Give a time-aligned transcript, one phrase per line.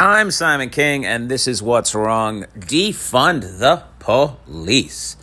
[0.00, 5.16] I'm Simon King, and this is What's Wrong Defund the Police.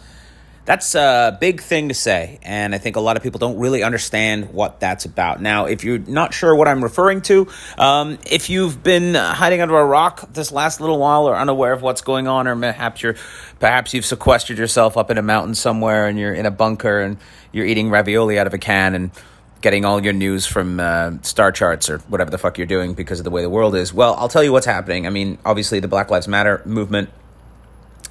[0.66, 3.84] That's a big thing to say, and I think a lot of people don't really
[3.84, 5.42] understand what that's about.
[5.42, 9.78] Now, if you're not sure what I'm referring to, um, if you've been hiding under
[9.78, 13.16] a rock this last little while or unaware of what's going on, or perhaps you're
[13.62, 17.16] perhaps you've sequestered yourself up in a mountain somewhere and you're in a bunker and
[17.54, 19.12] you're eating ravioli out of a can and
[19.66, 23.20] getting all your news from uh, star charts or whatever the fuck you're doing because
[23.20, 23.92] of the way the world is.
[23.92, 25.08] Well, I'll tell you what's happening.
[25.08, 27.10] I mean, obviously, the Black Lives Matter movement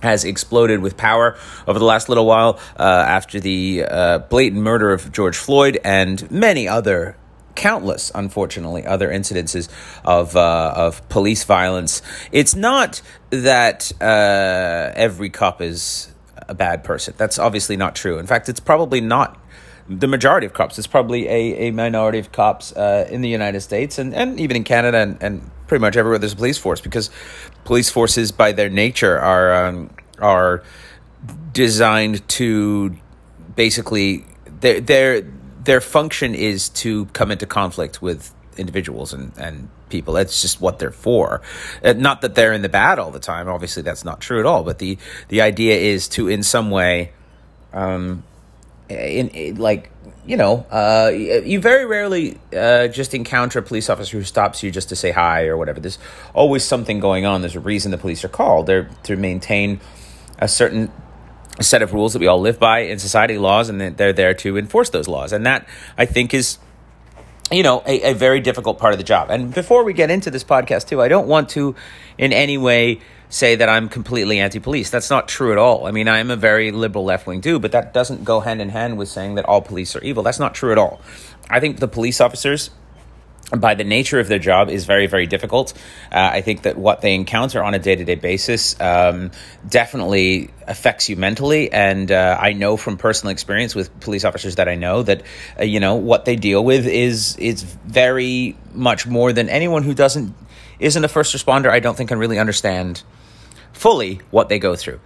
[0.03, 4.93] has exploded with power over the last little while uh, after the uh, blatant murder
[4.93, 7.17] of George Floyd and many other
[7.55, 9.69] countless, unfortunately, other incidences
[10.05, 12.03] of uh, of police violence.
[12.33, 13.01] It's not
[13.31, 16.13] that uh, every cop is
[16.49, 17.15] a bad person.
[17.17, 18.19] That's obviously not true.
[18.19, 19.39] In fact, it's probably not
[19.89, 20.79] the majority of cops.
[20.79, 24.57] It's probably a, a minority of cops uh, in the United States and, and even
[24.57, 27.11] in Canada and, and pretty much everywhere there's a police force because
[27.65, 30.63] police forces by their nature are um, are
[31.53, 32.97] designed to
[33.57, 34.25] basically
[34.61, 35.23] their their
[35.65, 40.15] their function is to come into conflict with individuals and, and people.
[40.15, 41.41] That's just what they're for.
[41.83, 43.49] Uh, not that they're in the bad all the time.
[43.49, 44.63] Obviously, that's not true at all.
[44.63, 47.13] But the the idea is to, in some way,
[47.73, 48.25] um,
[48.89, 49.91] in, in like
[50.27, 54.71] you know, uh, you very rarely uh, just encounter a police officer who stops you
[54.71, 55.81] just to say hi or whatever.
[55.81, 55.99] There's
[56.33, 57.43] always something going on.
[57.43, 58.67] There's a reason the police are called.
[58.67, 59.81] They're to maintain
[60.39, 60.91] a certain
[61.61, 64.57] set of rules that we all live by in society laws, and they're there to
[64.57, 65.33] enforce those laws.
[65.33, 65.69] And that
[65.99, 66.59] I think is
[67.53, 69.31] you know, a, a very difficult part of the job.
[69.31, 71.75] And before we get into this podcast, too, I don't want to
[72.17, 74.91] in any way say that I'm completely anti police.
[74.91, 75.87] That's not true at all.
[75.87, 78.69] I mean, I'm a very liberal left wing dude, but that doesn't go hand in
[78.69, 80.23] hand with saying that all police are evil.
[80.23, 81.01] That's not true at all.
[81.51, 82.71] I think the police officers
[83.51, 85.75] by the nature of their job is very very difficult
[86.11, 89.31] uh, i think that what they encounter on a day-to-day basis um,
[89.69, 94.69] definitely affects you mentally and uh, i know from personal experience with police officers that
[94.69, 95.23] i know that
[95.61, 99.95] uh, you know what they deal with is is very much more than anyone who
[99.95, 100.35] doesn't
[100.79, 103.03] isn't a first responder i don't think can really understand
[103.73, 105.01] fully what they go through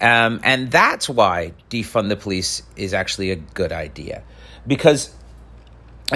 [0.00, 4.22] um, and that's why defund the police is actually a good idea
[4.66, 5.12] because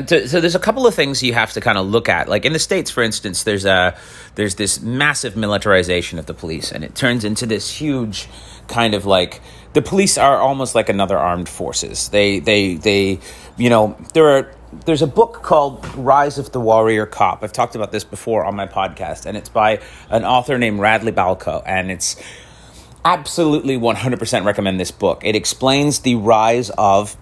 [0.00, 2.28] to, so there's a couple of things you have to kind of look at.
[2.28, 3.94] Like in the states, for instance, there's a
[4.36, 8.26] there's this massive militarization of the police, and it turns into this huge
[8.68, 9.42] kind of like
[9.74, 12.08] the police are almost like another armed forces.
[12.08, 13.20] They they they
[13.58, 17.42] you know there are there's a book called Rise of the Warrior Cop.
[17.42, 21.12] I've talked about this before on my podcast, and it's by an author named Radley
[21.12, 22.16] Balko, and it's
[23.04, 25.22] absolutely 100% recommend this book.
[25.24, 27.16] It explains the rise of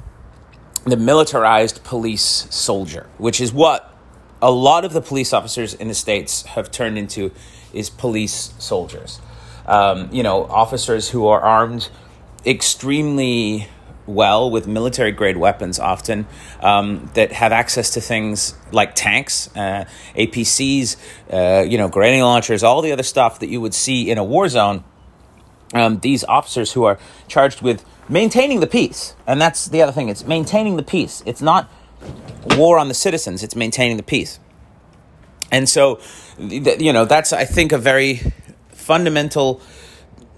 [0.85, 3.95] the militarized police soldier, which is what
[4.41, 7.33] a lot of the police officers in the states have turned into
[7.73, 9.21] is police soldiers.
[9.67, 11.89] Um, you know, officers who are armed
[12.47, 13.69] extremely
[14.11, 16.27] well with military grade weapons, often
[16.61, 19.85] um, that have access to things like tanks, uh,
[20.17, 20.97] APCs,
[21.33, 24.25] uh, you know, grenade launchers, all the other stuff that you would see in a
[24.25, 24.85] war zone.
[25.73, 29.15] Um, these officers who are charged with maintaining the peace.
[29.27, 30.09] And that's the other thing.
[30.09, 31.23] It's maintaining the peace.
[31.25, 31.71] It's not
[32.57, 34.41] war on the citizens, it's maintaining the peace.
[35.53, 36.01] And so,
[36.39, 38.21] you know, that's, I think, a very
[38.69, 39.61] fundamental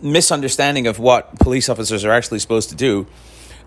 [0.01, 3.07] misunderstanding of what police officers are actually supposed to do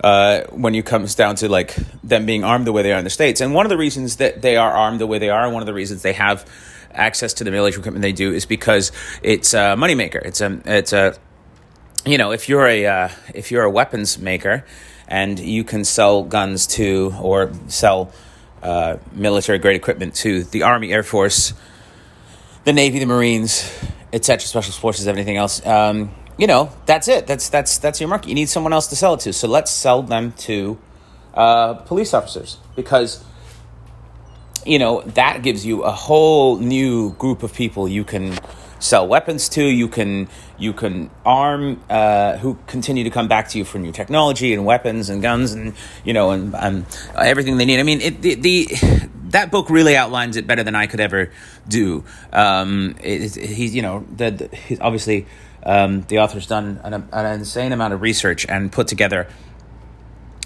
[0.04, 3.04] uh, when you comes down to like them being armed the way they are in
[3.04, 3.42] the states.
[3.42, 5.68] And one of the reasons that they are armed the way they are, one of
[5.68, 6.50] the reasons they have
[6.92, 8.92] access to the military equipment they do, is because
[9.22, 10.22] it's a moneymaker.
[10.24, 11.18] It's a it's a
[12.06, 14.64] you know, if you're a uh, if you're a weapons maker
[15.08, 18.12] and you can sell guns to or sell
[18.62, 21.54] uh, military grade equipment to the Army, Air Force,
[22.64, 23.72] the Navy, the Marines,
[24.14, 25.66] etc., Special Forces, everything else.
[25.66, 27.28] Um, you know, that's it.
[27.28, 28.30] That's that's that's your market.
[28.30, 29.34] You need someone else to sell it to.
[29.34, 30.78] So let's sell them to
[31.34, 33.24] uh, police officers because
[34.66, 38.38] you know that gives you a whole new group of people you can
[38.80, 39.64] sell weapons to.
[39.64, 40.28] You can
[40.58, 44.66] you can arm uh, who continue to come back to you for new technology and
[44.66, 45.74] weapons and guns and
[46.04, 46.86] you know and, and
[47.18, 47.80] everything they need.
[47.80, 48.68] I mean, it, the, the
[49.30, 51.32] that book really outlines it better than I could ever
[51.68, 52.04] do.
[52.32, 55.28] Um, it, it, he's you know the, the obviously
[55.66, 59.28] um, the author's done an, an insane amount of research and put together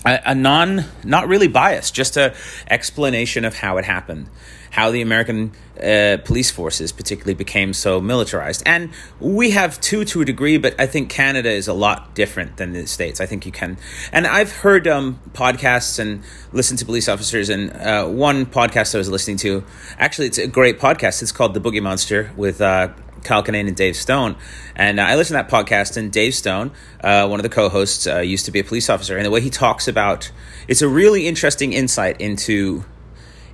[0.06, 2.34] a, a, non not really biased just a
[2.70, 4.30] explanation of how it happened
[4.72, 5.52] how the american
[5.84, 8.62] uh, police forces particularly became so militarized.
[8.66, 8.90] And
[9.22, 12.74] we have two to a degree but i think canada is a lot different than
[12.74, 13.20] the states.
[13.20, 13.78] I think you can
[14.12, 16.24] and i've heard um, podcasts and
[16.54, 19.64] listened to police officers and uh, one podcast i was listening to
[19.98, 21.22] actually it's a great podcast.
[21.22, 22.90] It's called the boogie monster with uh,
[23.24, 24.36] Kyle Kinane and Dave Stone.
[24.76, 26.72] And uh, I listened to that podcast, and Dave Stone,
[27.04, 29.18] uh, one of the co hosts, uh, used to be a police officer.
[29.18, 30.32] And the way he talks about
[30.68, 32.86] it's a really interesting insight into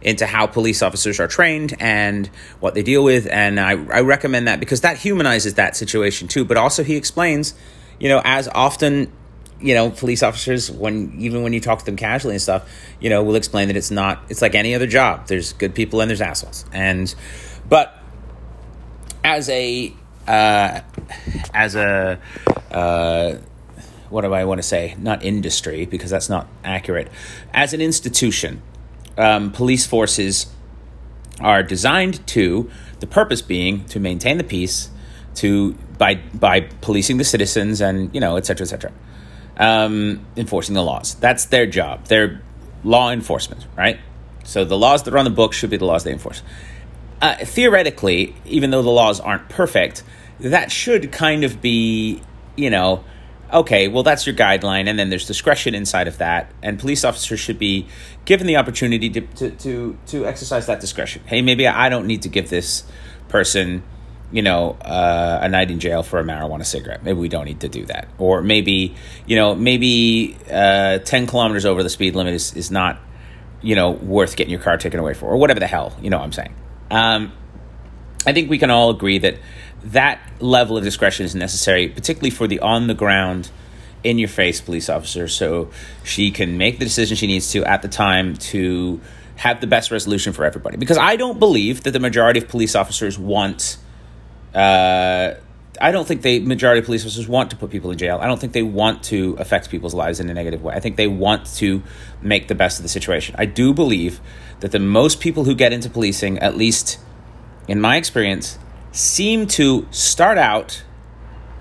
[0.02, 2.28] into how police officers are trained and
[2.60, 3.28] what they deal with.
[3.28, 6.46] And I, I recommend that because that humanizes that situation too.
[6.46, 7.56] But also, he explains,
[8.00, 9.12] you know, as often
[9.60, 12.70] you know, police officers, when even when you talk to them casually and stuff,
[13.00, 14.22] you know, will explain that it's not.
[14.30, 15.28] It's like any other job.
[15.28, 16.66] There's good people and there's assholes.
[16.74, 17.14] And
[17.68, 17.95] but
[19.26, 19.92] as a
[20.28, 20.82] uh,
[21.54, 22.20] as a
[22.72, 23.36] uh,
[24.10, 24.96] what do I want to say?
[25.00, 27.10] Not industry because that's not accurate.
[27.52, 28.62] As an institution,
[29.18, 30.46] um, police forces
[31.42, 32.70] are designed to
[33.00, 34.90] the purpose being to maintain the peace,
[35.36, 38.92] to by by policing the citizens and you know et cetera et cetera
[39.58, 41.16] um, enforcing the laws.
[41.16, 42.06] That's their job.
[42.06, 42.42] They're
[42.84, 44.00] law enforcement, right?
[44.44, 46.44] So the laws that are on the books should be the laws they enforce.
[47.22, 50.04] Uh, theoretically, even though the laws aren't perfect,
[50.40, 52.22] that should kind of be,
[52.56, 53.04] you know,
[53.54, 57.40] okay, well, that's your guideline, and then there's discretion inside of that, and police officers
[57.40, 57.88] should be
[58.26, 61.22] given the opportunity to, to, to, to exercise that discretion.
[61.26, 62.84] Hey, maybe I don't need to give this
[63.30, 63.84] person
[64.32, 67.04] you know, uh, a night in jail for a marijuana cigarette.
[67.04, 68.08] Maybe we don't need to do that.
[68.18, 68.96] Or maybe,
[69.26, 73.00] you know, maybe uh, 10 kilometers over the speed limit is, is not,
[73.62, 76.18] you know, worth getting your car taken away for, or whatever the hell, you know
[76.18, 76.54] what I'm saying.
[76.92, 77.32] Um,
[78.26, 79.38] I think we can all agree that
[79.86, 83.52] that level of discretion is necessary, particularly for the on the ground,
[84.04, 85.72] in your face police officer, so
[86.04, 89.02] she can make the decision she needs to at the time to
[89.36, 90.78] have the best resolution for everybody.
[90.78, 93.78] Because I don't believe that the majority of police officers want
[94.54, 95.34] uh,
[95.82, 98.20] I don't think the majority of police officers want to put people in jail.
[98.22, 100.74] I don't think they want to affect people's lives in a negative way.
[100.74, 101.84] I think they want to
[102.22, 103.36] make the best of the situation.
[103.38, 104.22] I do believe
[104.60, 107.00] that the most people who get into policing, at least
[107.68, 108.58] in my experience,
[108.92, 110.84] seem to start out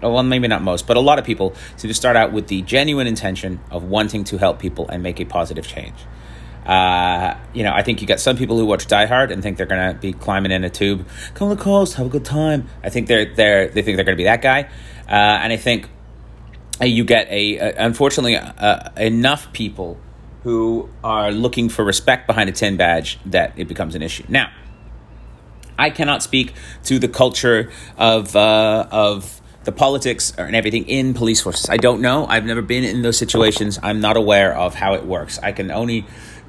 [0.04, 2.48] oh, well, maybe not most, but a lot of people seem to start out with
[2.48, 5.94] the genuine intention of wanting to help people and make a positive change.
[6.66, 9.56] Uh, you know, I think you got some people who watch Die Hard and think
[9.56, 12.68] they're gonna be climbing in a tube, come to the coast, have a good time.
[12.82, 14.62] I think they're they're they think they're gonna be that guy,
[15.08, 15.12] uh,
[15.42, 15.88] and I think
[16.80, 19.98] you get a, a unfortunately uh, enough people
[20.42, 24.24] who are looking for respect behind a tin badge that it becomes an issue.
[24.28, 24.50] Now,
[25.78, 26.52] I cannot speak
[26.84, 31.68] to the culture of uh, of the politics and everything in police forces.
[31.70, 32.26] I don't know.
[32.26, 33.78] I've never been in those situations.
[33.82, 35.38] I'm not aware of how it works.
[35.42, 36.06] I can only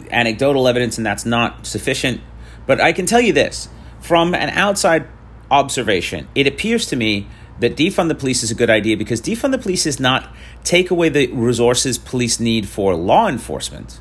[0.10, 2.22] anecdotal evidence, and that's not sufficient.
[2.66, 3.70] But I can tell you this
[4.02, 5.08] from an outside
[5.50, 7.28] observation, it appears to me
[7.60, 10.34] that defund the police is a good idea because defund the police is not
[10.64, 14.00] take away the resources police need for law enforcement.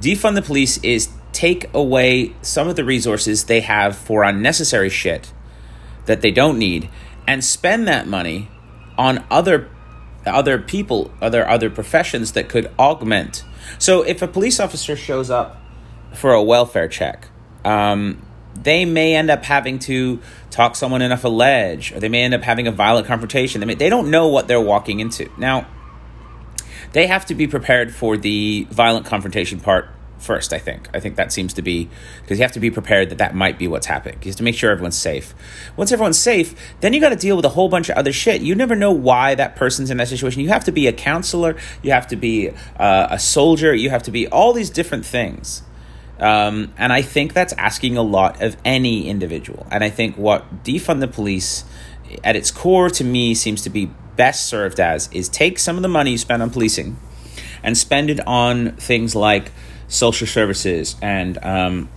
[0.00, 5.32] Defund the police is take away some of the resources they have for unnecessary shit
[6.06, 6.88] that they don't need
[7.26, 8.48] and spend that money
[8.98, 9.68] on other
[10.26, 13.44] other people, other other professions that could augment
[13.78, 15.60] so if a police officer shows up
[16.14, 17.28] for a welfare check,
[17.64, 18.24] um,
[18.54, 20.20] they may end up having to
[20.50, 23.60] talk someone off a ledge, or they may end up having a violent confrontation.
[23.60, 25.30] They, may, they don't know what they're walking into.
[25.38, 25.66] Now,
[26.92, 29.88] they have to be prepared for the violent confrontation part
[30.22, 30.88] first, I think.
[30.94, 31.88] I think that seems to be
[32.20, 34.18] because you have to be prepared that that might be what's happening.
[34.22, 35.34] You have to make sure everyone's safe.
[35.76, 38.42] Once everyone's safe, then you got to deal with a whole bunch of other shit.
[38.42, 40.40] You never know why that person's in that situation.
[40.40, 44.02] You have to be a counselor, you have to be uh, a soldier, you have
[44.04, 45.62] to be all these different things.
[46.18, 49.66] Um, and I think that's asking a lot of any individual.
[49.72, 51.64] And I think what defund the police
[52.22, 55.82] at its core to me seems to be best served as is take some of
[55.82, 56.96] the money you spend on policing
[57.62, 59.50] and spend it on things like
[59.92, 61.88] social services and um,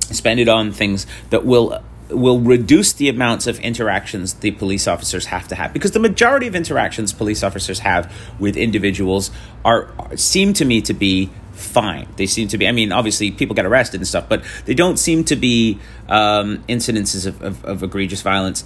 [0.00, 5.26] spend it on things that will will reduce the amounts of interactions the police officers
[5.26, 5.72] have to have.
[5.72, 9.30] Because the majority of interactions police officers have with individuals
[9.64, 12.08] are seem to me to be fine.
[12.16, 14.98] They seem to be i mean obviously people get arrested and stuff but they don't
[14.98, 18.64] seem to be um, incidences of, of, of egregious violence.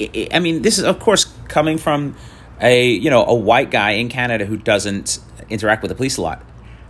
[0.00, 2.14] I, mean this is of course coming from
[2.60, 6.22] a you know a white guy in canada who doesn't interact with the police a
[6.22, 6.42] lot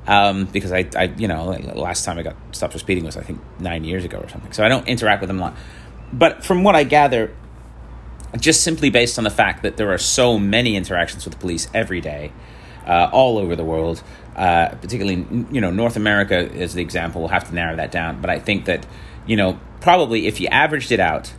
[0.07, 3.23] um, because I, I, you know, last time I got stopped for speeding was I
[3.23, 4.53] think nine years ago or something.
[4.53, 5.57] So I don't interact with them a lot.
[6.13, 7.35] But from what I gather,
[8.39, 11.69] just simply based on the fact that there are so many interactions with the police
[11.75, 12.33] every day,
[12.87, 14.03] uh, all over the world,
[14.37, 17.23] uh, particularly you know North America is the example.
[17.23, 18.21] We'll have to narrow that down.
[18.21, 18.87] But I think that
[19.27, 21.33] you know probably if you averaged it out,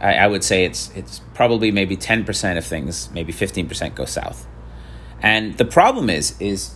[0.00, 3.94] I, I would say it's it's probably maybe ten percent of things, maybe fifteen percent
[3.94, 4.46] go south.
[5.22, 6.74] And the problem is is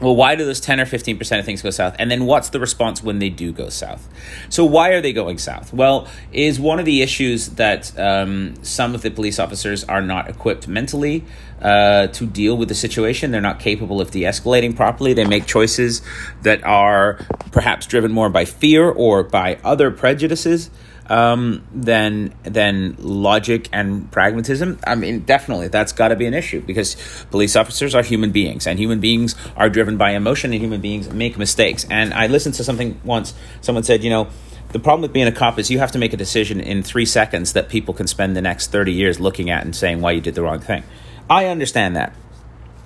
[0.00, 1.94] well, why do those 10 or 15% of things go south?
[1.98, 4.08] And then what's the response when they do go south?
[4.48, 5.72] So, why are they going south?
[5.72, 10.28] Well, is one of the issues that um, some of the police officers are not
[10.28, 11.24] equipped mentally
[11.62, 13.30] uh, to deal with the situation.
[13.30, 15.14] They're not capable of de escalating properly.
[15.14, 16.02] They make choices
[16.42, 17.20] that are
[17.52, 20.70] perhaps driven more by fear or by other prejudices
[21.06, 24.78] um, than than logic and pragmatism.
[24.86, 26.96] I mean, definitely that's got to be an issue because
[27.30, 31.10] police officers are human beings, and human beings are driven by emotion, and human beings
[31.10, 31.86] make mistakes.
[31.90, 33.34] And I listened to something once.
[33.60, 34.28] Someone said, you know.
[34.72, 37.06] The problem with being a cop is you have to make a decision in three
[37.06, 40.20] seconds that people can spend the next 30 years looking at and saying why you
[40.20, 40.82] did the wrong thing.
[41.30, 42.12] I understand that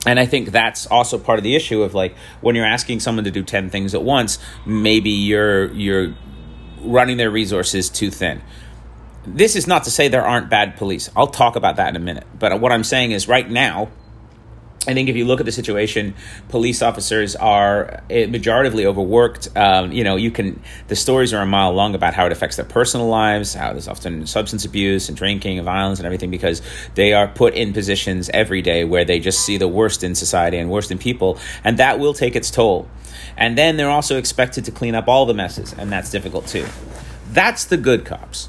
[0.07, 3.25] and I think that's also part of the issue of like when you're asking someone
[3.25, 6.15] to do 10 things at once, maybe you're you're
[6.83, 8.41] running their resources too thin.
[9.27, 11.11] This is not to say there aren't bad police.
[11.15, 12.27] I'll talk about that in a minute.
[12.39, 13.91] But what I'm saying is right now,
[14.88, 16.14] I think if you look at the situation,
[16.49, 19.54] police officers are eh, majoritively overworked.
[19.54, 22.57] Um, you know, you can the stories are a mile long about how it affects
[22.57, 26.62] their personal lives, how there's often substance abuse and drinking and violence and everything because
[26.95, 30.57] they are put in positions every day where they just see the worst in society
[30.57, 32.88] and worst in people, and that will take its toll.
[33.37, 36.66] And then they're also expected to clean up all the messes, and that's difficult too.
[37.30, 38.49] That's the good cops.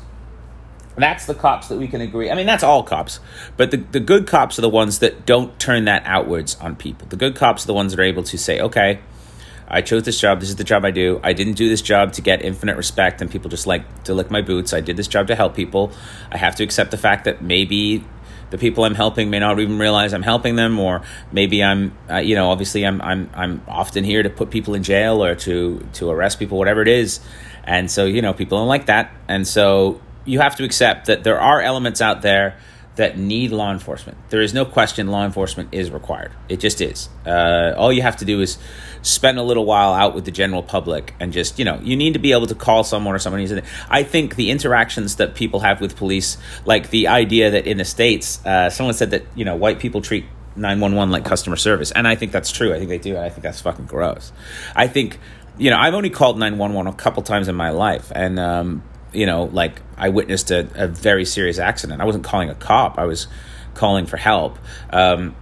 [0.99, 2.29] That's the cops that we can agree.
[2.29, 3.19] I mean, that's all cops.
[3.57, 7.07] But the, the good cops are the ones that don't turn that outwards on people.
[7.07, 8.99] The good cops are the ones that are able to say, okay,
[9.67, 10.39] I chose this job.
[10.39, 11.19] This is the job I do.
[11.23, 14.31] I didn't do this job to get infinite respect and people just like to lick
[14.31, 14.73] my boots.
[14.73, 15.91] I did this job to help people.
[16.31, 18.03] I have to accept the fact that maybe
[18.49, 22.17] the people I'm helping may not even realize I'm helping them, or maybe I'm, uh,
[22.17, 25.85] you know, obviously I'm, I'm, I'm often here to put people in jail or to,
[25.93, 27.19] to arrest people, whatever it is.
[27.63, 29.11] And so, you know, people don't like that.
[29.27, 32.57] And so you have to accept that there are elements out there
[32.99, 34.17] that need law enforcement.
[34.29, 36.33] There is no question law enforcement is required.
[36.49, 37.07] It just is.
[37.25, 38.57] Uh, all you have to do is
[39.01, 42.13] spend a little while out with the general public and just, you know, you need
[42.13, 43.61] to be able to call someone or someone.
[43.89, 47.85] I think the interactions that people have with police, like the idea that in the
[47.85, 50.25] States, uh, someone said that, you know, white people treat
[50.57, 51.91] 911 like customer service.
[51.91, 52.73] And I think that's true.
[52.73, 53.17] I think they do.
[53.17, 54.33] I think that's fucking gross.
[54.75, 55.19] I think,
[55.57, 58.11] you know, I've only called 911 a couple times in my life.
[58.13, 62.01] And, um, you know, like I witnessed a, a, very serious accident.
[62.01, 62.97] I wasn't calling a cop.
[62.97, 63.27] I was
[63.73, 64.57] calling for help.
[64.91, 65.35] Um,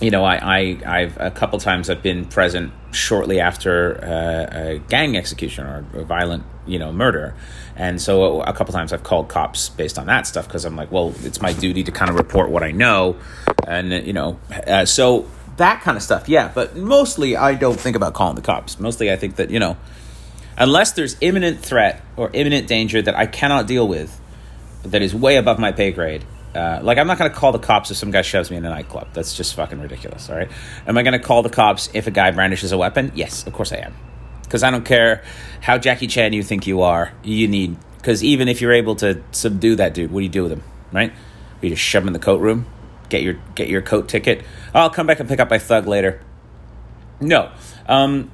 [0.00, 4.78] you know, I, I, I've a couple times I've been present shortly after uh, a
[4.88, 7.34] gang execution or a violent, you know, murder,
[7.76, 10.90] and so a couple times I've called cops based on that stuff because I'm like,
[10.90, 13.16] well, it's my duty to kind of report what I know,
[13.68, 16.50] and you know, uh, so that kind of stuff, yeah.
[16.52, 18.80] But mostly, I don't think about calling the cops.
[18.80, 19.76] Mostly, I think that you know,
[20.56, 24.20] unless there's imminent threat or imminent danger that I cannot deal with,
[24.84, 26.24] that is way above my pay grade.
[26.54, 28.64] Uh, like I'm not going to call the cops if some guy shoves me in
[28.64, 29.08] a nightclub.
[29.12, 30.30] That's just fucking ridiculous.
[30.30, 30.48] All right.
[30.86, 33.10] Am I going to call the cops if a guy brandishes a weapon?
[33.14, 33.94] Yes, of course I am.
[34.42, 35.24] Because I don't care
[35.60, 37.12] how Jackie Chan you think you are.
[37.24, 40.42] You need because even if you're able to subdue that dude, what do you do
[40.42, 40.62] with him?
[40.92, 41.12] Right?
[41.60, 42.66] You just shove him in the coat room,
[43.08, 44.44] get your get your coat ticket.
[44.74, 46.20] I'll come back and pick up my thug later.
[47.20, 47.50] No.
[47.86, 48.30] Um,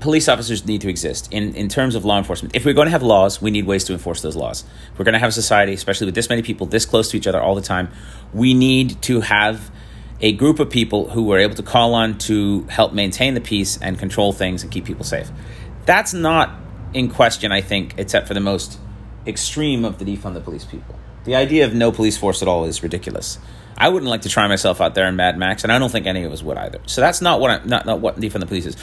[0.00, 2.54] police officers need to exist in, in terms of law enforcement.
[2.54, 4.64] If we're going to have laws, we need ways to enforce those laws.
[4.92, 7.16] If we're going to have a society, especially with this many people this close to
[7.16, 7.90] each other all the time,
[8.32, 9.70] we need to have
[10.20, 13.76] a group of people who we're able to call on to help maintain the peace
[13.82, 15.30] and control things and keep people safe.
[15.84, 16.50] That's not
[16.94, 18.78] in question, I think, except for the most
[19.26, 20.94] extreme of the defund the police people.
[21.24, 23.38] The idea of no police force at all is ridiculous.
[23.76, 26.06] I wouldn't like to try myself out there in Mad Max, and I don't think
[26.06, 26.80] any of us would either.
[26.86, 28.76] So that's not what I'm not, not what defund the police is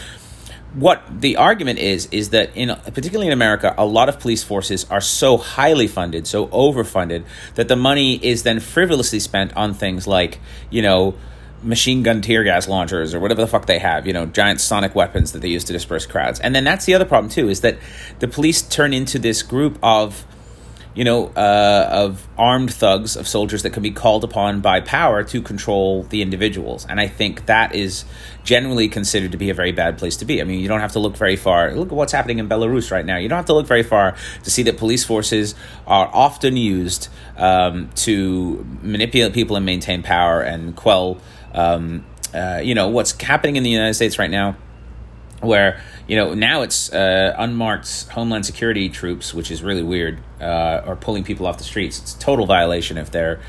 [0.74, 4.86] what the argument is is that in particularly in America, a lot of police forces
[4.90, 7.24] are so highly funded, so overfunded
[7.56, 11.16] that the money is then frivolously spent on things like you know
[11.64, 14.96] machine gun tear gas launchers or whatever the fuck they have, you know, giant sonic
[14.96, 16.40] weapons that they use to disperse crowds.
[16.40, 17.78] And then that's the other problem too is that
[18.20, 20.26] the police turn into this group of
[20.96, 25.24] you know, uh, of armed thugs, of soldiers that can be called upon by power
[25.24, 26.86] to control the individuals.
[26.90, 28.06] And I think that is
[28.44, 30.42] generally considered to be a very bad place to be.
[30.42, 31.74] I mean, you don't have to look very far.
[31.74, 33.18] Look at what's happening in Belarus right now.
[33.18, 35.54] You don't have to look very far to see that police forces
[35.86, 41.20] are often used um, to manipulate people and maintain power and quell,
[41.54, 42.04] um,
[42.34, 44.56] uh, you know, what's happening in the United States right now
[45.42, 50.82] where you know now it's uh, unmarked Homeland Security troops, which is really weird, uh,
[50.86, 52.00] are pulling people off the streets.
[52.00, 53.40] It's a total violation of their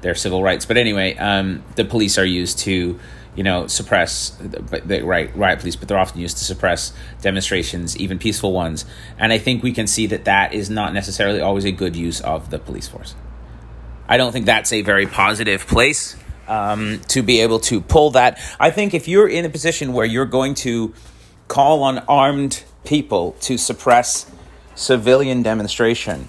[0.00, 0.66] their civil rights.
[0.66, 2.98] But anyway, um, the police are used to
[3.36, 4.36] you know suppress
[4.70, 6.92] right riot police, but they're often used to suppress
[7.22, 8.84] demonstrations, even peaceful ones.
[9.18, 12.20] And I think we can see that that is not necessarily always a good use
[12.20, 13.14] of the police force.
[14.08, 16.16] I don't think that's a very positive place
[16.48, 18.40] um, to be able to pull that.
[18.58, 20.92] I think if you're in a position where you're going to
[21.50, 24.30] call on armed people to suppress
[24.76, 26.28] civilian demonstration,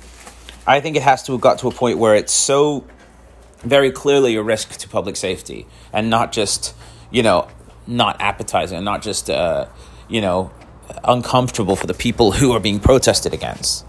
[0.65, 2.85] I think it has to have got to a point where it's so
[3.59, 6.73] very clearly a risk to public safety and not just,
[7.11, 7.47] you know,
[7.85, 9.67] not appetizing and not just, uh,
[10.09, 10.51] you know,
[11.03, 13.85] uncomfortable for the people who are being protested against.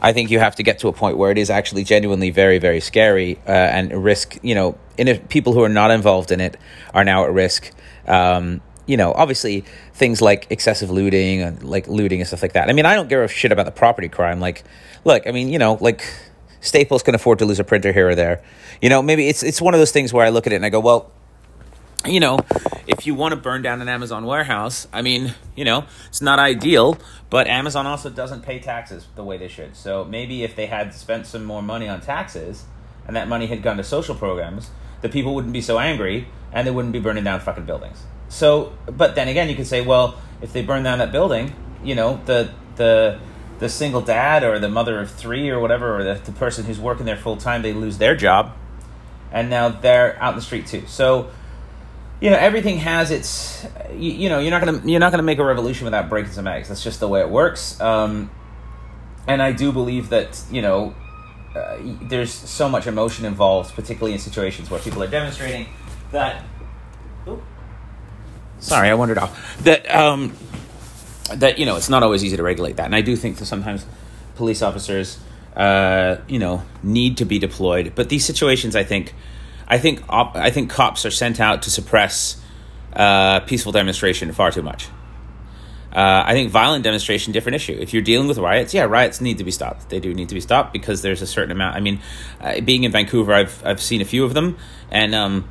[0.00, 2.58] I think you have to get to a point where it is actually genuinely very,
[2.58, 4.38] very scary uh, and risk.
[4.42, 6.56] You know, in people who are not involved in it
[6.94, 7.72] are now at risk.
[8.06, 12.68] Um, you know, obviously things like excessive looting and like looting and stuff like that.
[12.68, 14.40] I mean, I don't give a shit about the property crime.
[14.40, 14.64] Like,
[15.04, 16.04] look, I mean, you know, like
[16.60, 18.42] Staples can afford to lose a printer here or there.
[18.82, 20.66] You know, maybe it's it's one of those things where I look at it and
[20.66, 21.12] I go, well,
[22.04, 22.40] you know,
[22.88, 26.40] if you want to burn down an Amazon warehouse, I mean, you know, it's not
[26.40, 29.76] ideal, but Amazon also doesn't pay taxes the way they should.
[29.76, 32.64] So maybe if they had spent some more money on taxes
[33.06, 34.70] and that money had gone to social programs,
[35.00, 38.02] the people wouldn't be so angry and they wouldn't be burning down fucking buildings.
[38.30, 41.52] So, but then again, you could say, well, if they burn down that building,
[41.84, 43.18] you know, the the
[43.58, 46.80] the single dad or the mother of three or whatever, or the, the person who's
[46.80, 48.52] working there full time, they lose their job,
[49.30, 50.86] and now they're out in the street too.
[50.86, 51.30] So
[52.22, 55.38] you know everything has its you, you, know you're not gonna you're not gonna make
[55.38, 56.68] a revolution without breaking some eggs.
[56.68, 57.78] That's just the way it works.
[57.80, 58.30] Um,
[59.26, 60.94] and i do believe that you know
[61.54, 65.66] uh, there's so much emotion involved particularly in situations where people are demonstrating
[66.12, 66.44] that
[68.60, 70.36] sorry i wandered off that um,
[71.34, 73.46] that you know it's not always easy to regulate that and i do think that
[73.46, 73.84] sometimes
[74.36, 75.18] police officers
[75.56, 79.14] uh, you know need to be deployed but these situations i think
[79.70, 82.42] I think op- I think cops are sent out to suppress
[82.92, 84.88] uh, peaceful demonstration far too much.
[85.92, 87.76] Uh, I think violent demonstration different issue.
[87.80, 89.88] If you're dealing with riots, yeah, riots need to be stopped.
[89.88, 91.76] They do need to be stopped because there's a certain amount.
[91.76, 92.00] I mean,
[92.40, 94.56] uh, being in Vancouver, I've I've seen a few of them,
[94.90, 95.48] and um,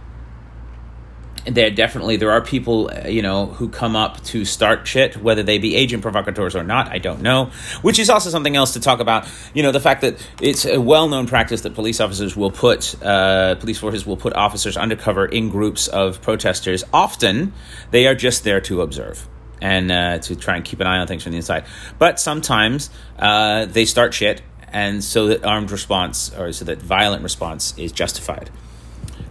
[1.46, 5.44] there definitely there are people uh, you know who come up to start shit whether
[5.44, 7.52] they be agent provocateurs or not i don't know.
[7.82, 10.80] Which is also something else to talk about you know the fact that it's a
[10.80, 15.50] well-known practice that police officers will put uh, police forces will put officers undercover in
[15.50, 16.84] groups of protesters.
[16.94, 17.54] Often
[17.92, 19.28] they are just there to observe
[19.62, 21.66] and uh, to try and keep an eye on things from the inside.
[21.98, 27.24] But sometimes uh, they start shit and so that armed response or so that violent
[27.24, 28.50] response is justified.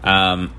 [0.03, 0.55] Um,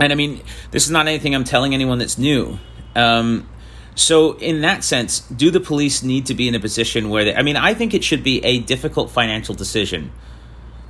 [0.00, 2.58] and I mean, this is not anything I'm telling anyone that's new.
[2.94, 3.48] Um,
[3.94, 7.34] so, in that sense, do the police need to be in a position where they,
[7.34, 10.12] I mean, I think it should be a difficult financial decision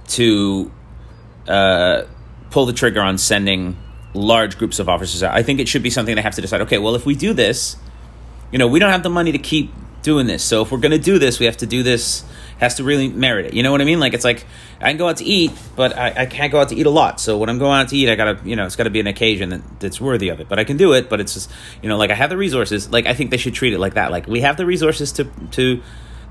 [0.08, 0.70] to
[1.48, 2.02] uh,
[2.50, 3.76] pull the trigger on sending
[4.14, 5.34] large groups of officers out.
[5.34, 7.32] I think it should be something they have to decide okay, well, if we do
[7.32, 7.76] this,
[8.52, 10.44] you know, we don't have the money to keep doing this.
[10.44, 12.24] So, if we're going to do this, we have to do this
[12.62, 13.54] has to really merit it.
[13.54, 13.98] You know what I mean?
[13.98, 14.46] Like it's like
[14.80, 16.90] I can go out to eat, but I, I can't go out to eat a
[16.90, 17.20] lot.
[17.20, 19.00] So when I'm going out to eat, I gotta you know it's got to be
[19.00, 20.48] an occasion that, that's worthy of it.
[20.48, 21.10] But I can do it.
[21.10, 21.50] But it's just
[21.82, 22.88] you know like I have the resources.
[22.90, 24.12] Like I think they should treat it like that.
[24.12, 25.82] Like we have the resources to to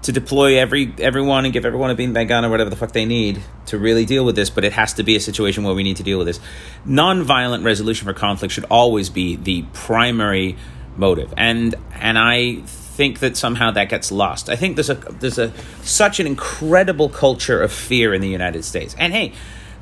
[0.04, 3.06] to deploy every everyone and give everyone a beanbag gun or whatever the fuck they
[3.06, 5.84] need to really deal with this, but it has to be a situation where we
[5.84, 6.40] need to deal with this.
[6.86, 10.56] Non-violent resolution for conflict should always be the primary
[10.96, 12.64] motive, and and I
[13.02, 14.48] think that somehow that gets lost.
[14.48, 18.64] I think there's a there's a such an incredible culture of fear in the United
[18.64, 18.96] States.
[18.96, 19.34] And hey,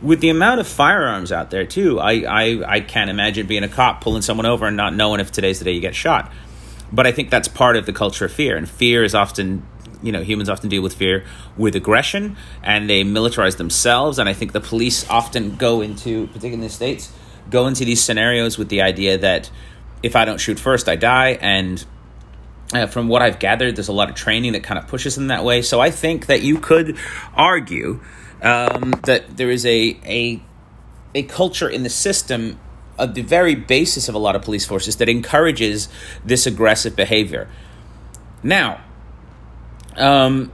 [0.02, 3.68] with the amount of firearms out there too, I, I, I can't imagine being a
[3.68, 6.32] cop pulling someone over and not knowing if today's the day you get shot.
[6.94, 9.68] But I think that's part of the culture of fear, and fear is often
[10.02, 11.26] you know humans often deal with fear
[11.58, 16.54] with aggression and they militarize themselves and i think the police often go into particularly
[16.54, 17.12] in the states
[17.50, 19.52] go into these scenarios with the idea that
[20.02, 21.86] if i don't shoot first i die and
[22.74, 25.28] uh, from what I've gathered, there's a lot of training that kind of pushes them
[25.28, 25.62] that way.
[25.62, 26.98] So I think that you could
[27.34, 28.02] argue
[28.42, 30.42] um, that there is a, a
[31.16, 32.60] a culture in the system
[32.98, 35.90] of the very basis of a lot of police forces that encourages
[36.24, 37.50] this aggressive behavior.
[38.44, 38.84] Now,
[39.96, 40.52] um,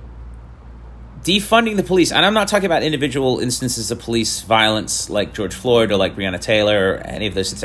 [1.24, 5.54] defunding the police, and I'm not talking about individual instances of police violence like George
[5.54, 7.64] Floyd or like Breonna Taylor or any of this.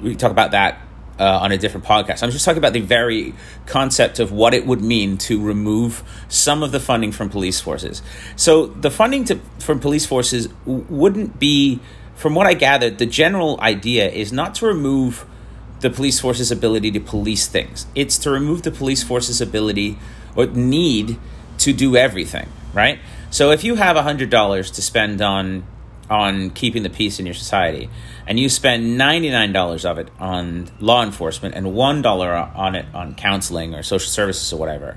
[0.00, 0.80] We talk about that
[1.18, 2.22] uh, on a different podcast.
[2.22, 3.34] I'm just talking about the very
[3.66, 8.02] concept of what it would mean to remove some of the funding from police forces.
[8.36, 11.80] So the funding to, from police forces wouldn't be,
[12.14, 15.26] from what I gathered, the general idea is not to remove
[15.80, 17.86] the police force's ability to police things.
[17.94, 19.98] It's to remove the police force's ability
[20.34, 21.18] or need
[21.58, 22.98] to do everything, right?
[23.30, 25.64] So if you have $100 to spend on
[26.08, 27.90] on keeping the peace in your society,
[28.26, 33.74] and you spend $99 of it on law enforcement and $1 on it on counseling
[33.74, 34.96] or social services or whatever,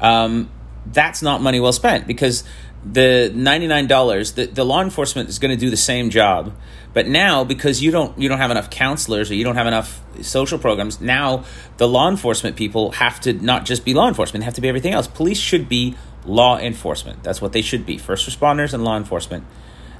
[0.00, 0.50] um,
[0.86, 2.44] that's not money well spent because
[2.84, 6.54] the $99 the, the law enforcement is going to do the same job.
[6.92, 10.00] But now because you don't you don't have enough counselors or you don't have enough
[10.22, 11.44] social programs now
[11.76, 14.68] the law enforcement people have to not just be law enforcement they have to be
[14.68, 15.06] everything else.
[15.06, 17.22] Police should be law enforcement.
[17.22, 17.98] That's what they should be.
[17.98, 19.44] First responders and law enforcement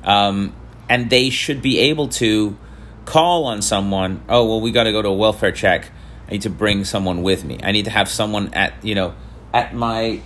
[0.08, 0.52] um,
[0.88, 2.56] and they should be able to
[3.04, 5.90] call on someone oh well we got to go to a welfare check
[6.26, 9.14] i need to bring someone with me i need to have someone at you know
[9.54, 10.20] at my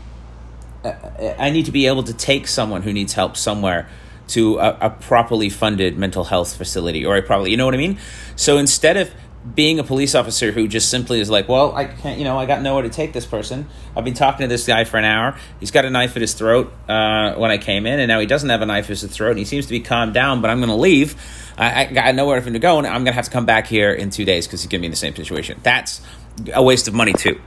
[0.85, 3.88] I need to be able to take someone who needs help somewhere
[4.29, 7.79] to a, a, properly funded mental health facility or a probably you know what I
[7.79, 7.99] mean.
[8.35, 9.12] So instead of
[9.55, 12.46] being a police officer who just simply is like, well, I can't, you know, I
[12.46, 13.68] got nowhere to take this person.
[13.96, 15.37] I've been talking to this guy for an hour.
[15.59, 18.26] He's got a knife at his throat uh, when I came in, and now he
[18.26, 20.40] doesn't have a knife at his throat, and he seems to be calmed down.
[20.40, 21.16] But I'm going to leave.
[21.59, 23.46] I, I got nowhere for him to go, and I'm going to have to come
[23.46, 25.59] back here in two days because he's going to be in the same situation.
[25.62, 26.00] That's
[26.55, 27.40] a waste of money too.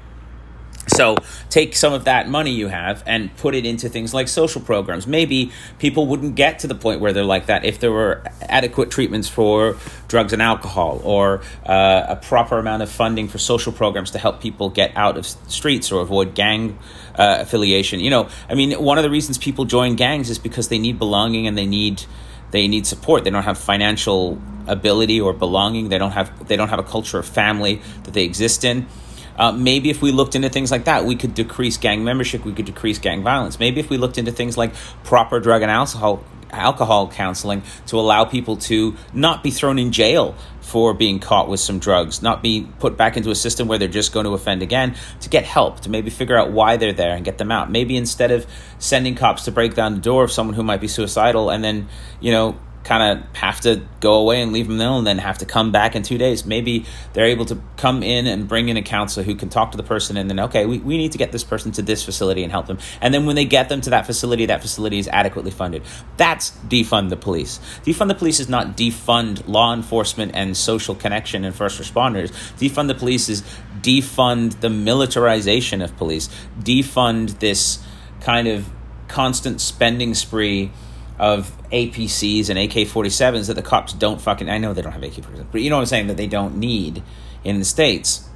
[0.88, 1.16] So
[1.50, 5.08] take some of that money you have and put it into things like social programs.
[5.08, 8.92] Maybe people wouldn't get to the point where they're like that if there were adequate
[8.92, 14.12] treatments for drugs and alcohol or uh, a proper amount of funding for social programs
[14.12, 16.78] to help people get out of streets or avoid gang
[17.16, 18.00] uh, affiliation.
[18.00, 21.00] You know, I mean, one of the reasons people join gangs is because they need
[21.00, 22.04] belonging and they need
[22.52, 23.24] they need support.
[23.24, 25.90] They don't have financial ability or belonging.
[25.90, 28.88] They don't have they don't have a culture of family that they exist in
[29.38, 32.54] uh, maybe if we looked into things like that, we could decrease gang membership, we
[32.54, 33.60] could decrease gang violence.
[33.60, 38.24] Maybe if we looked into things like proper drug and alcohol alcohol counseling to allow
[38.26, 42.68] people to not be thrown in jail for being caught with some drugs, not be
[42.80, 45.80] put back into a system where they're just going to offend again, to get help,
[45.82, 47.70] to maybe figure out why they're there and get them out.
[47.70, 48.48] Maybe instead of
[48.80, 51.88] sending cops to break down the door of someone who might be suicidal and then,
[52.20, 55.40] you know, kind of have to go away and leave them there and then have
[55.40, 56.46] to come back in two days.
[56.46, 59.78] Maybe they're able to come in and bring in a counselor who can talk to
[59.78, 62.44] the person and then, okay, we, we need to get this person to this facility
[62.44, 62.78] and help them.
[63.02, 65.82] And then when they get them to that facility, that facility is adequately funded.
[66.18, 67.60] That's defund the police.
[67.84, 72.30] Defund the police is not defund law enforcement and social connection and first responders.
[72.60, 73.42] Defund the police is
[73.82, 77.84] defund the militarization of police, defund this
[78.22, 78.70] kind of
[79.08, 80.72] constant spending spree
[81.18, 84.50] of APCs and AK 47s that the cops don't fucking.
[84.50, 86.08] I know they don't have AK 47s, but you know what I'm saying?
[86.08, 87.04] That they don't need
[87.44, 88.28] in the States.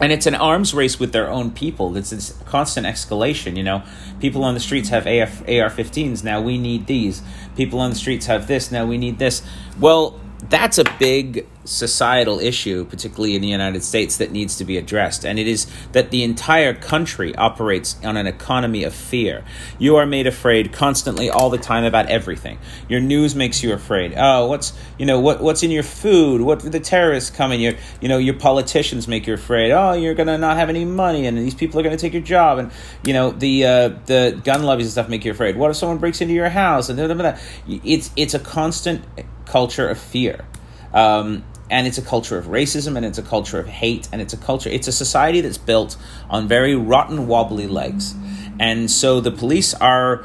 [0.00, 1.96] And it's an arms race with their own people.
[1.96, 3.82] It's this constant escalation, you know.
[4.20, 7.20] People on the streets have AF, AR 15s, now we need these.
[7.56, 9.42] People on the streets have this, now we need this.
[9.78, 14.78] Well, that's a big societal issue, particularly in the United States, that needs to be
[14.78, 15.24] addressed.
[15.24, 19.44] And it is that the entire country operates on an economy of fear.
[19.78, 22.58] You are made afraid constantly, all the time, about everything.
[22.88, 24.14] Your news makes you afraid.
[24.16, 26.40] Oh, what's you know what what's in your food?
[26.40, 27.60] What the terrorists coming?
[27.60, 29.72] Your you know your politicians make you afraid.
[29.72, 32.58] Oh, you're gonna not have any money, and these people are gonna take your job,
[32.58, 32.70] and
[33.02, 35.56] you know the uh, the gun lobbies and stuff make you afraid.
[35.56, 36.88] What if someone breaks into your house?
[36.88, 37.38] And blah, blah, blah.
[37.84, 39.04] it's it's a constant
[39.48, 40.44] culture of fear.
[40.92, 44.32] Um, and it's a culture of racism and it's a culture of hate and it's
[44.32, 45.96] a culture it's a society that's built
[46.30, 48.14] on very rotten wobbly legs.
[48.58, 50.24] And so the police are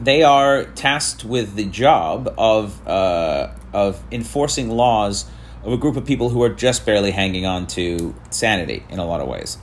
[0.00, 5.28] they are tasked with the job of uh, of enforcing laws
[5.64, 9.04] of a group of people who are just barely hanging on to sanity in a
[9.04, 9.58] lot of ways.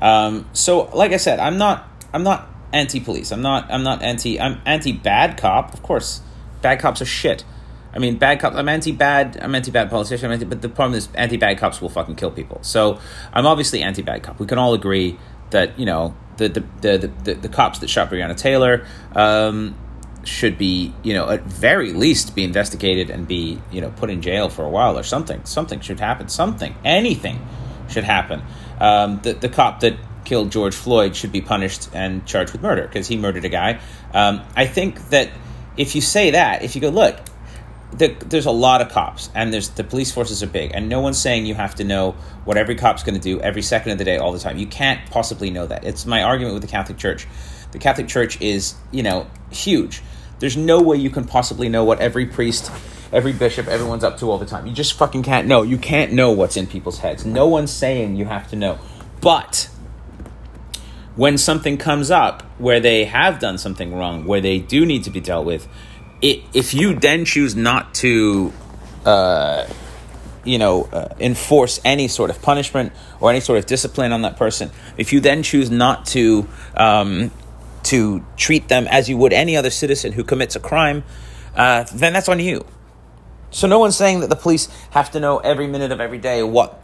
[0.00, 3.30] Um, so like i said i'm not i'm not anti-police.
[3.30, 5.72] I'm not i'm not anti i'm anti-bad cop.
[5.72, 6.20] Of course
[6.60, 7.44] bad cops are shit
[7.94, 8.56] I mean, bad cops.
[8.56, 9.38] I'm anti-bad.
[9.40, 10.32] I'm anti-bad politician.
[10.32, 12.58] Anti, but the problem is, anti-bad cops will fucking kill people.
[12.62, 12.98] So
[13.32, 14.38] I'm obviously anti-bad cop.
[14.38, 15.18] We can all agree
[15.50, 19.76] that you know the the the the, the cops that shot Breonna Taylor um,
[20.24, 24.22] should be you know at very least be investigated and be you know put in
[24.22, 25.44] jail for a while or something.
[25.44, 26.28] Something should happen.
[26.28, 26.74] Something.
[26.84, 27.46] Anything
[27.88, 28.42] should happen.
[28.80, 32.86] Um, the the cop that killed George Floyd should be punished and charged with murder
[32.86, 33.80] because he murdered a guy.
[34.14, 35.30] Um, I think that
[35.76, 37.18] if you say that, if you go look
[37.92, 41.00] the, there's a lot of cops and there's the police forces are big and no
[41.00, 42.12] one's saying you have to know
[42.44, 44.58] what every cop's going to do every second of the day all the time.
[44.58, 45.84] You can't possibly know that.
[45.84, 47.26] It's my argument with the catholic church.
[47.72, 50.02] The catholic church is you know huge.
[50.38, 52.70] There's no way you can possibly know what every priest
[53.12, 54.66] every bishop everyone's up to all the time.
[54.66, 55.62] You just fucking can't know.
[55.62, 57.26] You can't know what's in people's heads.
[57.26, 58.78] No one's saying you have to know.
[59.20, 59.68] But
[61.14, 65.10] when something comes up where they have done something wrong where they do need to
[65.10, 65.68] be dealt with
[66.22, 68.52] it, if you then choose not to,
[69.04, 69.66] uh,
[70.44, 74.36] you know, uh, enforce any sort of punishment or any sort of discipline on that
[74.36, 77.32] person, if you then choose not to um,
[77.84, 81.02] to treat them as you would any other citizen who commits a crime,
[81.56, 82.64] uh, then that's on you.
[83.50, 86.42] So no one's saying that the police have to know every minute of every day
[86.42, 86.80] what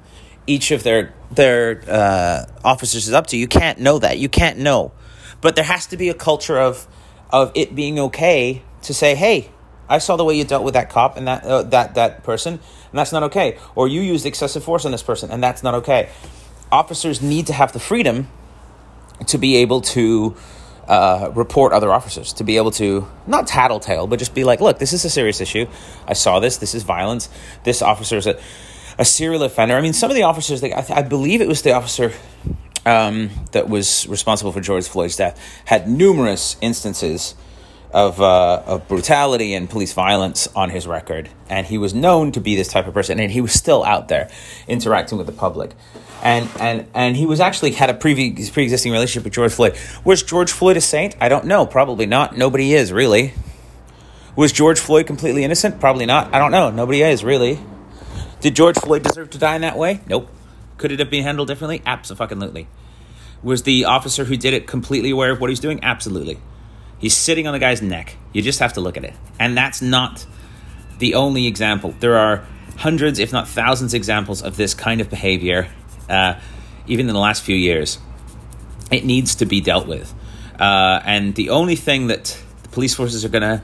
[0.46, 3.36] each of their their uh, officers is up to.
[3.36, 4.18] You can't know that.
[4.18, 4.92] You can't know,
[5.40, 6.88] but there has to be a culture of
[7.30, 9.50] of it being okay to say, "Hey,
[9.88, 12.54] I saw the way you dealt with that cop and that uh, that that person,
[12.54, 15.74] and that's not okay." Or you used excessive force on this person, and that's not
[15.74, 16.08] okay.
[16.70, 18.28] Officers need to have the freedom
[19.26, 20.36] to be able to
[20.86, 24.78] uh, report other officers, to be able to not tattletale, but just be like, "Look,
[24.78, 25.66] this is a serious issue.
[26.06, 26.58] I saw this.
[26.58, 27.28] This is violence.
[27.64, 28.38] This officer is a."
[29.00, 29.76] A serial offender.
[29.76, 32.12] I mean, some of the officers, I, th- I believe it was the officer
[32.84, 37.36] um, that was responsible for George Floyd's death, had numerous instances
[37.92, 41.28] of, uh, of brutality and police violence on his record.
[41.48, 44.08] And he was known to be this type of person, and he was still out
[44.08, 44.30] there
[44.66, 45.72] interacting with the public.
[46.22, 49.78] And, and, and he was actually had a pre pre-existing relationship with George Floyd.
[50.04, 51.16] Was George Floyd a saint?
[51.20, 51.64] I don't know.
[51.64, 52.36] Probably not.
[52.36, 53.32] Nobody is, really.
[54.34, 55.80] Was George Floyd completely innocent?
[55.80, 56.34] Probably not.
[56.34, 56.70] I don't know.
[56.70, 57.60] Nobody is, really.
[58.40, 60.00] Did George Floyd deserve to die in that way?
[60.06, 60.30] Nope.
[60.76, 61.82] Could it have been handled differently?
[61.84, 62.68] Absolutely.
[63.42, 65.80] Was the officer who did it completely aware of what he's doing?
[65.82, 66.38] Absolutely.
[66.98, 68.16] He's sitting on the guy's neck.
[68.32, 69.14] You just have to look at it.
[69.38, 70.26] And that's not
[70.98, 71.94] the only example.
[72.00, 72.44] There are
[72.76, 75.68] hundreds, if not thousands, examples of this kind of behavior,
[76.08, 76.34] uh,
[76.86, 77.98] even in the last few years.
[78.90, 80.12] It needs to be dealt with.
[80.58, 83.62] Uh, and the only thing that the police forces are going to,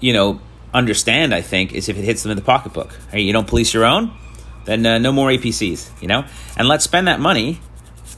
[0.00, 0.40] you know,
[0.72, 2.92] understand, I think, is if it hits them in the pocketbook.
[3.10, 4.12] Hey, you don't police your own,
[4.64, 6.24] then uh, no more APCs, you know?
[6.56, 7.60] And let's spend that money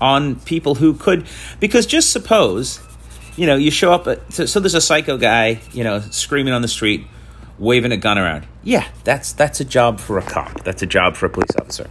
[0.01, 1.27] on people who could,
[1.61, 2.81] because just suppose
[3.37, 6.55] you know, you show up at, so, so, there's a psycho guy, you know, screaming
[6.55, 7.07] on the street,
[7.59, 8.47] waving a gun around.
[8.63, 10.65] Yeah, that's that's a job for a cop.
[10.65, 11.89] That's a job for a police officer.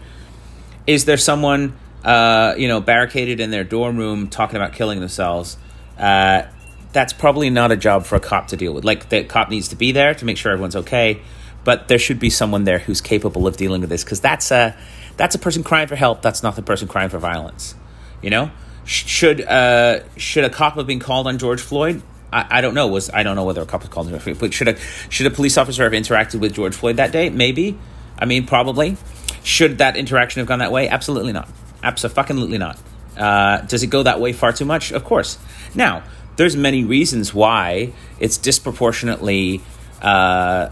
[0.87, 5.57] Is there someone, uh, you know, barricaded in their dorm room talking about killing themselves?
[5.97, 6.43] Uh,
[6.91, 8.85] that's probably not a job for a cop to deal with.
[8.85, 11.21] Like the cop needs to be there to make sure everyone's okay,
[11.63, 14.75] but there should be someone there who's capable of dealing with this because that's a
[15.17, 16.21] that's a person crying for help.
[16.21, 17.75] That's not the person crying for violence.
[18.21, 18.51] You know,
[18.85, 22.01] should uh, should a cop have been called on George Floyd?
[22.31, 22.87] I, I don't know.
[22.87, 24.77] Was I don't know whether a cop was called on George Floyd, but should a
[25.09, 27.29] should a police officer have interacted with George Floyd that day?
[27.29, 27.77] Maybe.
[28.17, 28.97] I mean, probably.
[29.43, 30.87] Should that interaction have gone that way?
[30.87, 31.49] Absolutely not.
[31.83, 32.79] Absolutely not.
[33.17, 34.91] Uh, does it go that way far too much?
[34.91, 35.37] Of course.
[35.75, 36.03] Now,
[36.35, 39.61] there's many reasons why it's disproportionately
[40.01, 40.69] uh,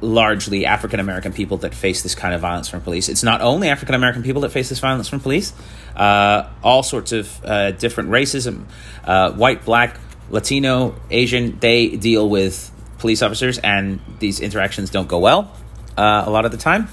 [0.00, 3.08] largely African American people that face this kind of violence from police.
[3.08, 5.52] It's not only African American people that face this violence from police,
[5.96, 8.64] uh, all sorts of uh, different racism,
[9.04, 9.98] uh, white, black,
[10.30, 15.52] Latino, Asian, they deal with police officers, and these interactions don't go well
[15.96, 16.88] uh, a lot of the time.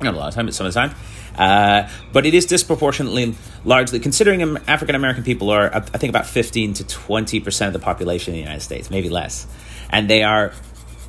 [0.00, 0.94] Not a lot of time, but some of the time.
[1.36, 6.74] Uh, but it is disproportionately largely considering African American people are, I think, about 15
[6.74, 9.46] to 20 percent of the population in the United States, maybe less.
[9.90, 10.52] And they are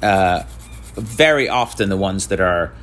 [0.02, 0.44] uh,
[0.96, 2.74] very often the ones that are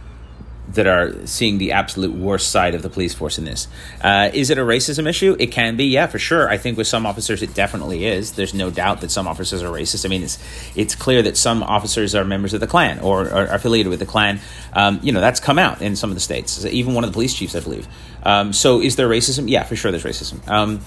[0.72, 3.68] that are seeing the absolute worst side of the police force in this.
[4.02, 5.34] Uh, is it a racism issue?
[5.38, 6.48] It can be, yeah, for sure.
[6.48, 8.32] I think with some officers, it definitely is.
[8.32, 10.04] There's no doubt that some officers are racist.
[10.04, 10.38] I mean, it's
[10.76, 14.06] it's clear that some officers are members of the Klan or are affiliated with the
[14.06, 14.40] Klan.
[14.72, 16.64] Um, you know, that's come out in some of the states.
[16.64, 17.88] Even one of the police chiefs, I believe.
[18.22, 19.48] Um, so, is there racism?
[19.48, 19.90] Yeah, for sure.
[19.90, 20.46] There's racism.
[20.48, 20.80] Um,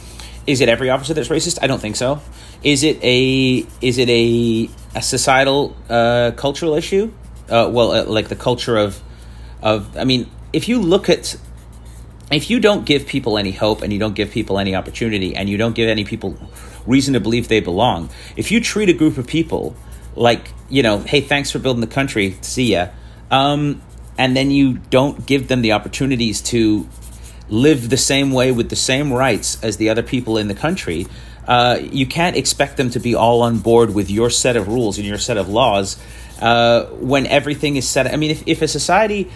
[0.47, 1.59] is it every officer that's racist?
[1.61, 2.21] I don't think so.
[2.63, 7.11] Is it a is it a, a societal uh, cultural issue?
[7.51, 9.01] uh, well, uh, like the culture of,
[9.61, 9.97] of.
[9.97, 11.35] I mean, if you look at,
[12.31, 15.49] if you don't give people any hope and you don't give people any opportunity and
[15.49, 16.37] you don't give any people
[16.87, 19.75] reason to believe they belong, if you treat a group of people
[20.15, 22.87] like you know, hey, thanks for building the country, see ya,
[23.29, 23.81] um,
[24.17, 26.87] and then you don't give them the opportunities to
[27.51, 31.05] live the same way with the same rights as the other people in the country.
[31.47, 34.97] Uh, you can't expect them to be all on board with your set of rules
[34.97, 36.01] and your set of laws
[36.41, 38.11] uh, when everything is set.
[38.11, 39.29] I mean, if, if a society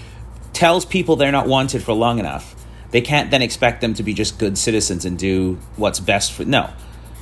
[0.54, 2.56] tells people they're not wanted for long enough,
[2.92, 6.46] they can't then expect them to be just good citizens and do what's best for.
[6.46, 6.72] No.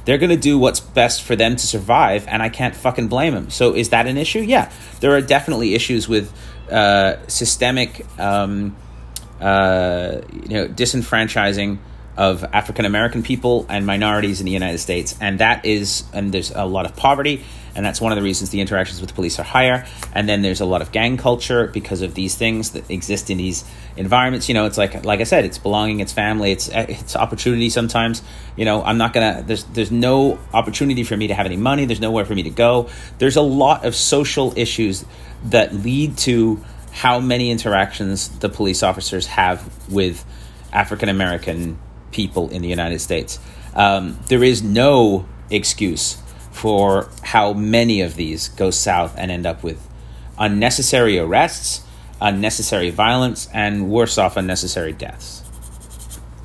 [0.06, 3.34] They're going to do what's best for them to survive, and I can't fucking blame
[3.34, 3.50] them.
[3.50, 4.40] So, is that an issue?
[4.40, 4.70] Yeah.
[5.00, 6.34] There are definitely issues with
[6.70, 8.76] uh, systemic, um,
[9.44, 11.78] uh, you know, disenfranchising
[12.16, 15.16] of African American people and minorities in the United States.
[15.20, 17.44] And that is, and there's a lot of poverty,
[17.76, 19.86] and that's one of the reasons the interactions with the police are higher.
[20.14, 23.38] And then there's a lot of gang culture because of these things that exist in
[23.38, 23.66] these
[23.98, 24.48] environments.
[24.48, 27.70] You know, it's like, like I said, it's belonging, it's family, it's it's opportunity.
[27.70, 28.22] Sometimes,
[28.56, 29.44] you know, I'm not gonna.
[29.46, 31.84] There's there's no opportunity for me to have any money.
[31.84, 32.90] There's nowhere for me to go.
[33.18, 35.04] There's a lot of social issues
[35.46, 40.24] that lead to how many interactions the police officers have with
[40.72, 41.78] African American
[42.12, 43.40] people in the United States.
[43.76, 49.64] Um, there is no excuse for how many of these go south and end up
[49.64, 49.86] with
[50.38, 51.82] unnecessary arrests,
[52.22, 55.44] unnecessary violence, and worse off, unnecessary deaths.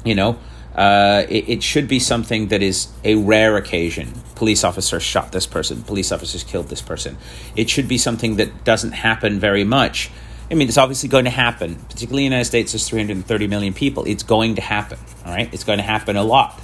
[0.04, 0.38] You know,
[0.74, 4.12] Uh, it, it, should be something that is a rare occasion.
[4.37, 5.82] Police officers shot this person.
[5.82, 7.18] Police officers killed this person.
[7.56, 10.08] It should be something that doesn't happen very much.
[10.50, 11.76] I mean, it's obviously going to happen.
[11.76, 14.04] Particularly in the United States, there's 330 million people.
[14.04, 14.98] It's going to happen.
[15.26, 16.58] All right, it's going to happen a lot,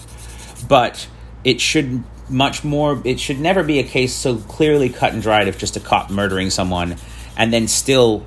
[0.68, 1.06] but
[1.44, 3.00] it should much more.
[3.04, 6.10] It should never be a case so clearly cut and dried of just a cop
[6.10, 6.96] murdering someone,
[7.36, 8.24] and then still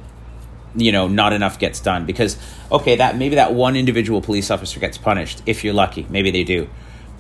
[0.76, 2.38] you know not enough gets done because
[2.72, 6.44] okay that maybe that one individual police officer gets punished if you're lucky maybe they
[6.44, 6.70] do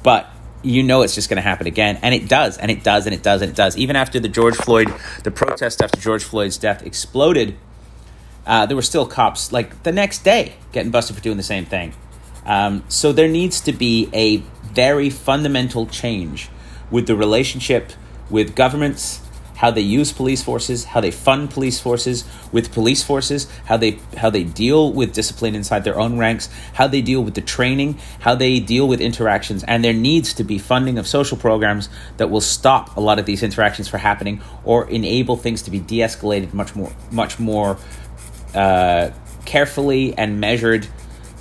[0.03, 0.29] but
[0.63, 3.15] you know it's just going to happen again and it does and it does and
[3.15, 6.57] it does and it does even after the george floyd the protest after george floyd's
[6.57, 7.57] death exploded
[8.47, 11.65] uh, there were still cops like the next day getting busted for doing the same
[11.65, 11.93] thing.
[12.45, 14.37] Um, so there needs to be a
[14.73, 16.49] very fundamental change
[16.89, 17.91] with the relationship
[18.29, 19.21] with governments
[19.57, 23.97] how they use police forces, how they fund police forces with police forces, how they
[24.15, 27.97] how they deal with discipline inside their own ranks, how they deal with the training,
[28.19, 32.29] how they deal with interactions, and there needs to be funding of social programs that
[32.29, 36.53] will stop a lot of these interactions from happening or enable things to be de-escalated
[36.53, 37.79] much more much more
[38.57, 39.11] uh,
[39.45, 40.87] carefully and measured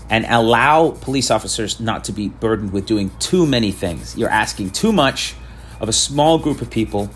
[0.09, 4.17] and allow police officers not to be burdened with doing too many things.
[4.17, 5.35] You're asking too much
[5.81, 7.11] of a small group of people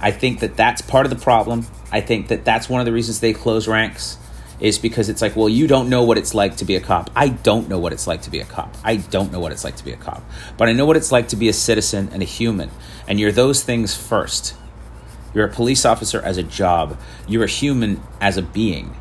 [0.00, 1.66] I think that that's part of the problem.
[1.90, 4.16] I think that that's one of the reasons they close ranks
[4.60, 7.10] is because it's like, well, you don't know what it's like to be a cop.
[7.14, 8.76] I don't know what it's like to be a cop.
[8.84, 10.22] I don't know what it's like to be a cop.
[10.56, 12.70] But I know what it's like to be a citizen and a human.
[13.06, 14.54] And you're those things first.
[15.34, 18.96] You're a police officer as a job, you're a human as a being.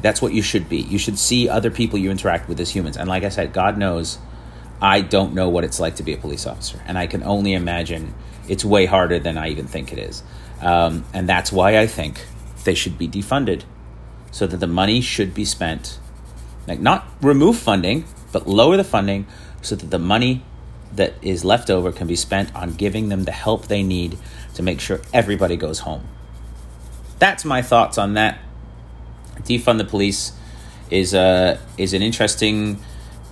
[0.00, 0.78] That's what you should be.
[0.78, 2.96] You should see other people you interact with as humans.
[2.96, 4.18] And like I said, God knows
[4.80, 6.80] I don't know what it's like to be a police officer.
[6.86, 8.14] And I can only imagine
[8.48, 10.22] it's way harder than I even think it is.
[10.60, 12.24] Um, and that's why I think
[12.64, 13.62] they should be defunded
[14.30, 15.98] so that the money should be spent,
[16.66, 19.26] like not remove funding, but lower the funding
[19.62, 20.44] so that the money
[20.94, 24.18] that is left over can be spent on giving them the help they need
[24.54, 26.06] to make sure everybody goes home.
[27.18, 28.38] That's my thoughts on that.
[29.44, 30.32] Defund the police
[30.90, 32.78] is a uh, is an interesting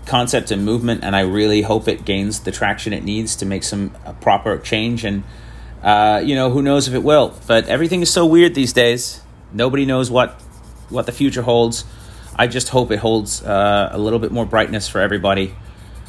[0.04, 3.62] concept and movement, and I really hope it gains the traction it needs to make
[3.62, 3.90] some
[4.20, 5.24] proper change and
[5.86, 7.32] uh, you know, who knows if it will?
[7.46, 9.20] But everything is so weird these days.
[9.52, 10.40] Nobody knows what
[10.88, 11.84] what the future holds.
[12.34, 15.54] I just hope it holds uh, a little bit more brightness for everybody,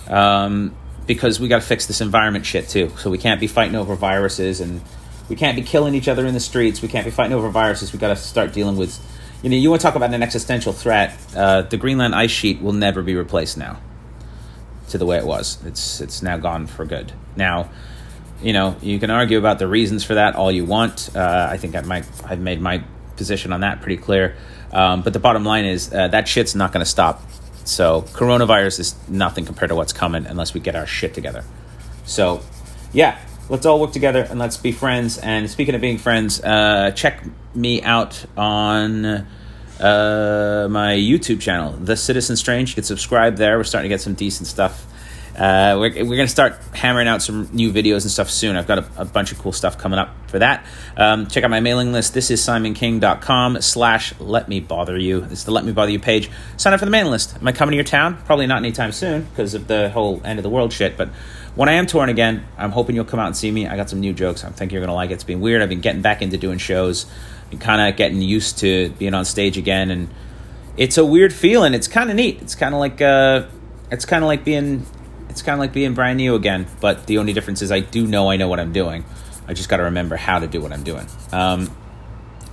[0.07, 2.91] um, because we got to fix this environment shit too.
[2.97, 4.81] So we can't be fighting over viruses, and
[5.29, 6.81] we can't be killing each other in the streets.
[6.81, 7.93] We can't be fighting over viruses.
[7.93, 8.99] We got to start dealing with,
[9.41, 11.17] you know, you want to talk about an existential threat.
[11.35, 13.79] Uh, the Greenland ice sheet will never be replaced now.
[14.89, 17.11] To the way it was, it's it's now gone for good.
[17.35, 17.69] Now
[18.41, 21.15] you know, you can argue about the reasons for that all you want.
[21.15, 22.83] Uh, I think I might, I've made my
[23.15, 24.35] position on that pretty clear.
[24.71, 27.21] Um, but the bottom line is uh, that shit's not going to stop.
[27.65, 31.43] So coronavirus is nothing compared to what's coming unless we get our shit together.
[32.05, 32.41] So,
[32.93, 33.19] yeah,
[33.49, 35.17] let's all work together and let's be friends.
[35.17, 37.23] And speaking of being friends, uh, check
[37.55, 39.25] me out on uh,
[40.69, 42.69] my YouTube channel, The Citizen Strange.
[42.69, 43.57] You can subscribe there.
[43.57, 44.87] We're starting to get some decent stuff
[45.37, 48.55] uh, we're, we're going to start hammering out some new videos and stuff soon.
[48.55, 50.65] I've got a, a bunch of cool stuff coming up for that.
[50.97, 52.15] Um, check out my mailing list.
[52.15, 55.21] This is simonking.com slash let me bother you.
[55.21, 56.31] This is the let me bother you page.
[56.57, 57.35] Sign up for the mailing list.
[57.35, 58.17] Am I coming to your town?
[58.25, 60.97] Probably not anytime soon because of the whole end of the world shit.
[60.97, 61.09] But
[61.57, 63.67] when I am touring again, I'm hoping you'll come out and see me.
[63.67, 64.45] I got some new jokes.
[64.45, 65.15] I think you're going to like it.
[65.15, 65.61] It's been weird.
[65.61, 67.05] I've been getting back into doing shows.
[67.49, 69.91] Been kind of getting used to being on stage again.
[69.91, 70.07] And
[70.77, 71.73] it's a weird feeling.
[71.73, 72.41] It's kind of neat.
[72.41, 73.47] It's kind of like, uh,
[73.91, 74.85] it's kind of like being
[75.37, 78.07] it's kind of like being brand new again, but the only difference is I do
[78.07, 79.05] know I know what I'm doing.
[79.47, 81.05] I just got to remember how to do what I'm doing.
[81.31, 81.69] Um,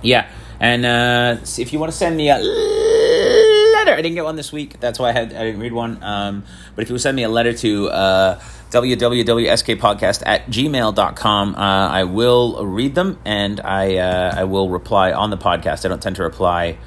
[0.03, 4.35] yeah, and uh, if you want to send me a letter, I didn't get one
[4.35, 4.79] this week.
[4.79, 6.01] That's why I had I didn't read one.
[6.03, 6.43] Um,
[6.75, 12.65] but if you send me a letter to uh, www.skpodcast at gmail.com, uh, I will
[12.65, 15.85] read them and I uh, I will reply on the podcast.
[15.85, 16.77] I don't tend to reply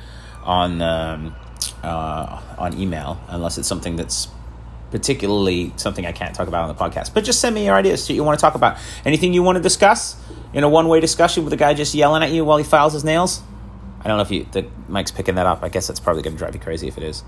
[0.44, 1.34] on um,
[1.82, 4.28] uh, on email unless it's something that's
[4.90, 7.12] particularly something I can't talk about on the podcast.
[7.14, 8.78] But just send me your ideas that you want to talk about.
[9.04, 10.16] Anything you want to discuss
[10.52, 12.92] in a one way discussion with a guy just yelling at you while he files
[12.92, 13.42] his nails?
[14.00, 15.62] I don't know if you the mic's picking that up.
[15.62, 17.22] I guess that's probably going to drive you crazy if it is.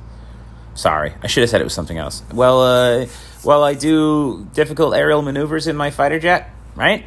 [0.81, 2.23] Sorry, I should have said it was something else.
[2.33, 7.05] Well, uh, I do difficult aerial maneuvers in my fighter jet, right?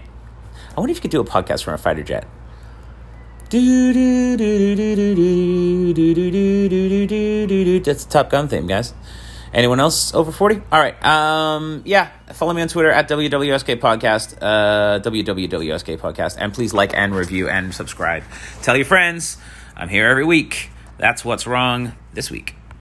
[0.77, 2.27] I wonder if you could do a podcast from a fighter jet.
[7.83, 8.93] That's the Top Gun theme, guys.
[9.51, 10.61] Anyone else over 40?
[10.71, 11.03] All right.
[11.03, 12.11] Um, yeah.
[12.33, 16.37] Follow me on Twitter at WWSK Podcast, uh, WWWSK Podcast.
[16.37, 18.21] And please like and review and subscribe.
[18.61, 19.37] Tell your friends.
[19.75, 20.69] I'm here every week.
[20.99, 22.53] That's what's wrong this week.